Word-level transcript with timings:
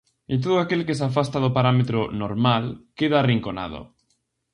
E 0.33 0.35
todo 0.43 0.57
aquel 0.59 0.81
que 0.87 0.97
se 0.99 1.05
afasta 1.09 1.37
do 1.43 1.55
parámetro 1.57 1.99
"normal" 2.23 2.63
queda 2.97 3.17
arrinconado. 3.19 3.79